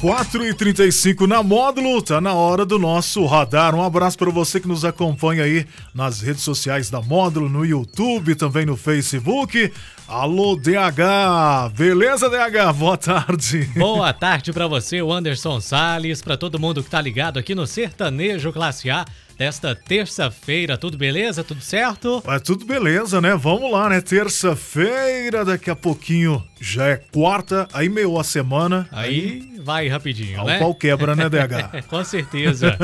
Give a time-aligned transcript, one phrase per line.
[0.00, 3.74] 4 e 35 na módulo, tá na hora do nosso radar.
[3.74, 8.34] Um abraço para você que nos acompanha aí nas redes sociais da módulo, no YouTube,
[8.34, 9.72] também no Facebook.
[10.06, 11.72] Alô, DH!
[11.74, 12.74] Beleza, DH?
[12.76, 13.70] Boa tarde.
[13.74, 18.52] Boa tarde para você, Anderson Sales, para todo mundo que tá ligado aqui no Sertanejo
[18.52, 19.04] Classe A
[19.36, 20.78] desta terça-feira.
[20.78, 21.44] Tudo beleza?
[21.44, 22.22] Tudo certo?
[22.26, 23.34] É tudo beleza, né?
[23.36, 24.00] Vamos lá, né?
[24.00, 28.88] Terça-feira, daqui a pouquinho já é quarta, aí meio a semana.
[28.90, 30.58] Aí, aí vai rapidinho, ao né?
[30.58, 31.86] pau quebra, né, DH?
[31.88, 32.78] Com certeza.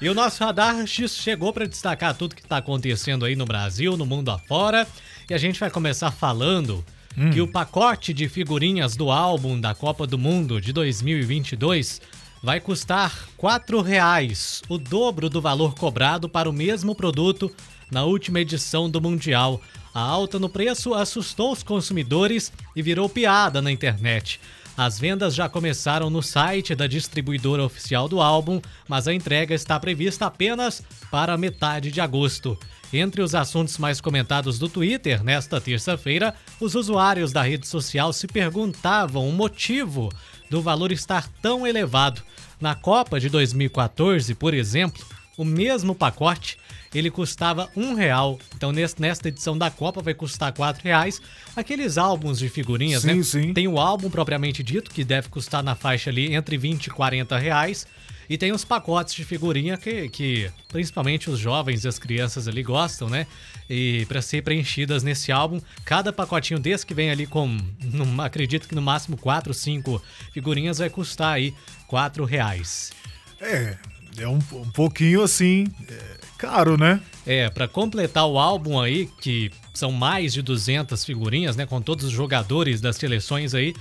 [0.00, 4.04] e o nosso radar chegou para destacar tudo que está acontecendo aí no Brasil, no
[4.04, 4.86] mundo afora.
[5.30, 6.84] E a gente vai começar falando
[7.16, 7.30] hum.
[7.30, 12.00] que o pacote de figurinhas do álbum da Copa do Mundo de 2022
[12.42, 17.50] vai custar R$ reais, o dobro do valor cobrado para o mesmo produto
[17.90, 19.60] na última edição do Mundial.
[19.94, 24.40] A alta no preço assustou os consumidores e virou piada na internet.
[24.76, 29.80] As vendas já começaram no site da distribuidora oficial do álbum, mas a entrega está
[29.80, 32.56] prevista apenas para metade de agosto.
[32.92, 38.28] Entre os assuntos mais comentados do Twitter nesta terça-feira, os usuários da rede social se
[38.28, 40.10] perguntavam o motivo
[40.50, 42.22] do valor estar tão elevado.
[42.60, 45.04] Na Copa de 2014, por exemplo,
[45.36, 46.58] o mesmo pacote
[46.94, 48.38] ele custava um real.
[48.56, 51.20] Então nesta edição da Copa vai custar quatro reais.
[51.54, 53.22] Aqueles álbuns de figurinhas, sim, né?
[53.22, 53.52] Sim.
[53.52, 57.38] Tem o álbum propriamente dito que deve custar na faixa ali entre 20 e 40
[57.38, 57.86] reais.
[58.28, 62.62] E tem os pacotes de figurinha que, que principalmente os jovens e as crianças ali
[62.62, 63.26] gostam, né?
[63.68, 68.68] E para ser preenchidas nesse álbum, cada pacotinho desse que vem ali com, não, acredito
[68.68, 71.54] que no máximo 4, 5 figurinhas vai custar aí
[71.86, 72.92] 4 reais.
[73.40, 73.76] É,
[74.18, 77.00] é um, um pouquinho assim, é, caro, né?
[77.26, 81.64] É, para completar o álbum aí, que são mais de 200 figurinhas, né?
[81.64, 83.74] Com todos os jogadores das seleções aí,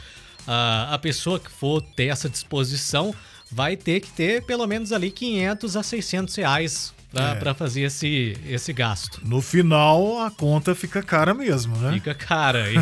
[0.46, 3.14] a, a pessoa que for ter essa disposição
[3.52, 7.54] vai ter que ter pelo menos ali 500 a 600 reais para é.
[7.54, 9.22] fazer esse, esse gasto.
[9.26, 11.94] No final, a conta fica cara mesmo, né?
[11.94, 12.66] Fica cara.
[12.70, 12.76] E,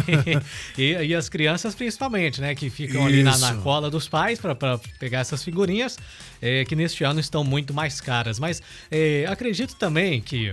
[0.82, 2.56] e, e as crianças, principalmente, né?
[2.56, 3.08] Que ficam Isso.
[3.08, 4.56] ali na, na, cola dos pais para
[5.00, 5.98] pegar essas figurinhas,
[6.42, 8.40] é, que neste ano estão muito mais caras.
[8.40, 10.52] Mas é, acredito também que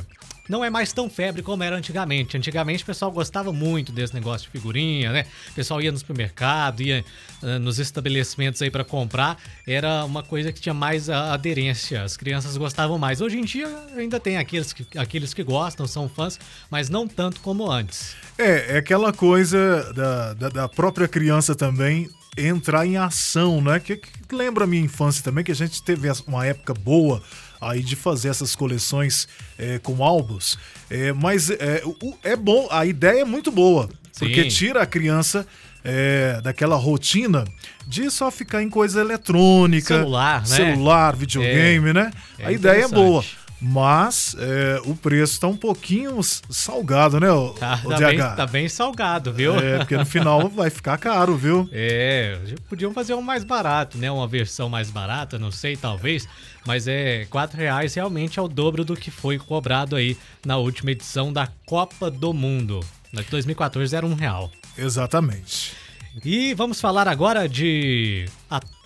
[0.49, 2.37] não é mais tão febre como era antigamente.
[2.37, 5.25] Antigamente o pessoal gostava muito desse negócio de figurinha, né?
[5.51, 7.05] O pessoal ia no supermercado, ia
[7.43, 9.39] uh, nos estabelecimentos aí para comprar.
[9.67, 12.03] Era uma coisa que tinha mais aderência.
[12.03, 13.21] As crianças gostavam mais.
[13.21, 16.39] Hoje em dia ainda tem aqueles que, aqueles que gostam, são fãs,
[16.71, 18.15] mas não tanto como antes.
[18.39, 23.79] É, é aquela coisa da, da, da própria criança também entrar em ação, né?
[23.79, 27.23] Que, que lembra a minha infância também, que a gente teve uma época boa
[27.63, 29.29] aí de fazer essas coleções
[29.59, 30.59] é, com álbuns.
[30.91, 31.83] É, mas é,
[32.23, 34.27] é bom, a ideia é muito boa, Sim.
[34.27, 35.47] porque tira a criança
[35.85, 37.45] é, daquela rotina
[37.87, 40.47] de só ficar em coisa eletrônica, celular, né?
[40.47, 42.11] celular videogame, é, né?
[42.39, 43.25] a é ideia é boa.
[43.65, 48.07] Mas é, o preço tá um pouquinho salgado, né, o, tá, o tá DH?
[48.07, 49.55] Bem, tá bem salgado, viu?
[49.57, 51.69] É, porque no final vai ficar caro, viu?
[51.71, 52.37] É,
[52.69, 54.11] podiam fazer um mais barato, né?
[54.11, 56.29] Uma versão mais barata, não sei, talvez.
[56.67, 60.91] Mas é, quatro reais realmente é o dobro do que foi cobrado aí na última
[60.91, 62.81] edição da Copa do Mundo.
[63.13, 64.51] Na de 2014 era um real.
[64.77, 65.77] Exatamente.
[66.25, 68.27] E vamos falar agora de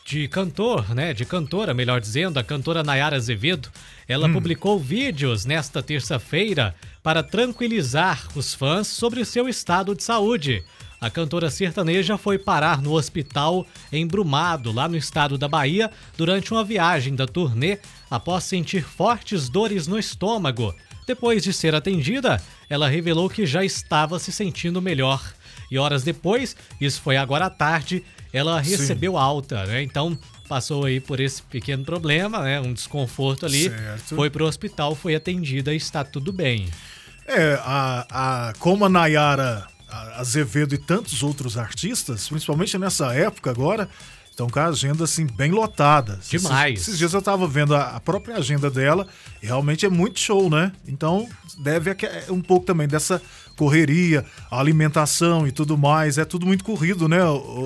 [0.06, 1.12] de cantor, né?
[1.12, 3.68] De cantora, melhor dizendo, a cantora Nayara Azevedo.
[4.06, 4.32] Ela hum.
[4.34, 10.62] publicou vídeos nesta terça-feira para tranquilizar os fãs sobre o seu estado de saúde.
[11.00, 16.52] A cantora sertaneja foi parar no hospital em Brumado, lá no estado da Bahia, durante
[16.52, 17.78] uma viagem da turnê
[18.08, 20.72] após sentir fortes dores no estômago.
[21.04, 22.40] Depois de ser atendida,
[22.70, 25.20] ela revelou que já estava se sentindo melhor.
[25.70, 29.18] E horas depois, isso foi agora à tarde, ela recebeu Sim.
[29.18, 29.82] alta, né?
[29.82, 30.18] Então
[30.48, 32.60] passou aí por esse pequeno problema, né?
[32.60, 33.68] Um desconforto ali.
[33.68, 34.14] Certo.
[34.14, 36.68] Foi pro hospital, foi atendida e está tudo bem.
[37.26, 38.06] É, a,
[38.48, 39.66] a, como a Nayara
[40.16, 43.88] Azevedo e tantos outros artistas, principalmente nessa época agora,
[44.30, 46.20] estão com a agenda assim bem lotada.
[46.28, 46.74] Demais.
[46.74, 49.06] Esses, esses dias eu estava vendo a, a, própria agenda dela
[49.42, 50.72] e realmente é muito show, né?
[50.86, 51.28] Então
[51.58, 51.96] deve
[52.28, 53.20] um pouco também dessa
[53.56, 56.18] correria, alimentação e tudo mais.
[56.18, 57.18] É tudo muito corrido, né,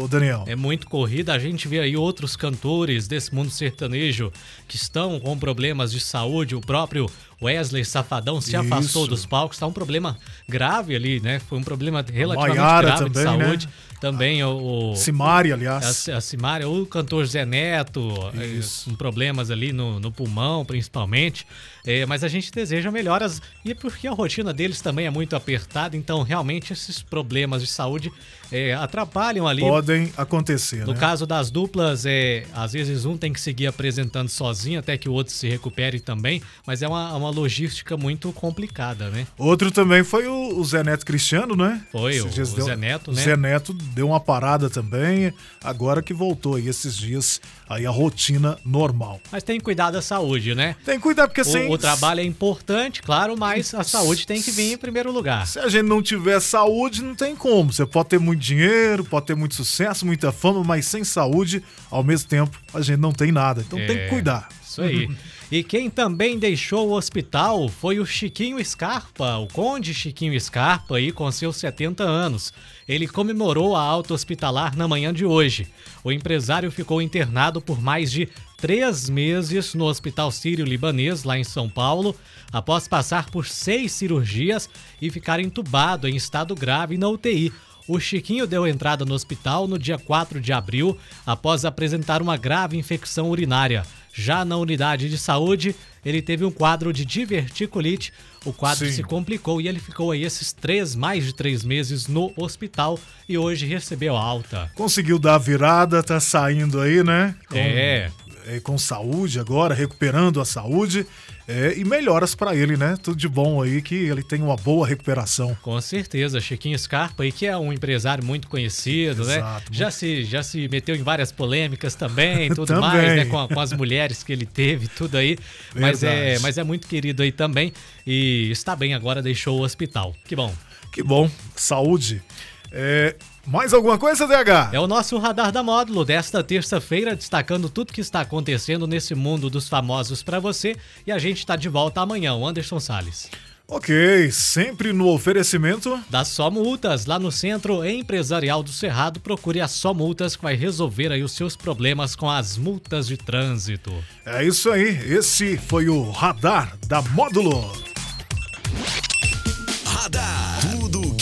[0.08, 0.44] Daniel?
[0.46, 1.30] É muito corrido.
[1.30, 4.32] A gente vê aí outros cantores desse mundo sertanejo
[4.68, 6.54] que estão com problemas de saúde.
[6.54, 7.10] O próprio
[7.42, 8.58] Wesley Safadão se Isso.
[8.58, 11.38] afastou dos palcos, tá um problema grave ali, né?
[11.40, 13.44] Foi um problema relativamente Maiara grave também, de né?
[13.44, 13.68] saúde.
[14.00, 16.08] Também o, o Simari, aliás.
[16.08, 18.00] a, a Simária, o cantor Zé Neto,
[18.34, 18.88] Isso.
[18.88, 21.46] com problemas ali no, no pulmão, principalmente.
[21.86, 25.96] Eh, mas a gente deseja melhoras e porque a rotina deles também é muito apertada,
[25.96, 28.12] então realmente esses problemas de saúde
[28.52, 29.62] eh, atrapalham ali.
[29.62, 30.98] Podem acontecer, No né?
[30.98, 35.12] caso das duplas, é, às vezes um tem que seguir apresentando sozinho até que o
[35.12, 39.26] outro se recupere também, mas é uma, uma logística muito complicada, né?
[39.38, 41.82] Outro também foi o, o Zé Neto Cristiano, né?
[41.92, 43.22] Foi, Esses o- o Zé Neto, né?
[43.22, 45.32] Zé Neto deu uma parada também,
[45.62, 49.20] agora que voltou aí esses dias, aí a rotina normal.
[49.30, 50.76] Mas tem que cuidar da saúde, né?
[50.84, 54.42] Tem que cuidar, porque sem, O, o trabalho é importante, claro, mas a saúde tem
[54.42, 55.46] que vir em primeiro lugar.
[55.46, 57.72] se a gente não tiver saúde, não tem como.
[57.72, 62.02] Você pode ter muito dinheiro, pode ter muito sucesso, muita fama, mas sem saúde, ao
[62.02, 63.60] mesmo tempo, a gente não tem nada.
[63.66, 64.04] Então tem É.
[64.04, 64.48] que cuidar.
[64.70, 65.08] Isso aí.
[65.52, 71.10] E quem também deixou o hospital foi o Chiquinho Scarpa, o conde Chiquinho Scarpa, aí
[71.10, 72.52] com seus 70 anos.
[72.86, 75.66] Ele comemorou a alta hospitalar na manhã de hoje.
[76.04, 78.28] O empresário ficou internado por mais de
[78.58, 82.14] três meses no Hospital Sírio-Libanês, lá em São Paulo,
[82.52, 84.70] após passar por seis cirurgias
[85.02, 87.52] e ficar entubado em estado grave na UTI.
[87.88, 90.96] O Chiquinho deu entrada no hospital no dia 4 de abril,
[91.26, 93.84] após apresentar uma grave infecção urinária.
[94.12, 95.74] Já na unidade de saúde,
[96.04, 98.12] ele teve um quadro de diverticulite.
[98.44, 98.92] O quadro Sim.
[98.92, 102.98] se complicou e ele ficou aí esses três, mais de três meses no hospital
[103.28, 104.70] e hoje recebeu alta.
[104.74, 107.34] Conseguiu dar a virada, tá saindo aí, né?
[107.48, 108.10] Com, É.
[108.46, 111.06] é, com saúde agora, recuperando a saúde.
[111.50, 112.96] É, e melhoras pra ele, né?
[113.02, 115.56] Tudo de bom aí, que ele tem uma boa recuperação.
[115.62, 119.38] Com certeza, Chiquinho Scarpa aí, que é um empresário muito conhecido, né?
[119.38, 122.80] Exato, Já se, já se meteu em várias polêmicas também, tudo Também.
[122.82, 123.24] mais, né?
[123.24, 125.36] Com, com as mulheres que ele teve, tudo aí.
[125.74, 127.72] Mas é, mas é muito querido aí também.
[128.06, 130.14] E está bem agora, deixou o hospital.
[130.24, 130.54] Que bom.
[130.92, 132.22] Que bom, saúde.
[132.72, 134.72] É, mais alguma coisa, DH?
[134.72, 139.50] É o nosso Radar da Módulo desta terça-feira, destacando tudo que está acontecendo nesse mundo
[139.50, 140.76] dos famosos para você.
[141.06, 143.28] E a gente está de volta amanhã, o Anderson Salles.
[143.72, 146.00] Ok, sempre no oferecimento.
[146.10, 150.56] Da Só Multas, lá no Centro Empresarial do Cerrado, procure a Só Multas que vai
[150.56, 153.92] resolver aí os seus problemas com as multas de trânsito.
[154.26, 157.89] É isso aí, esse foi o Radar da Módulo.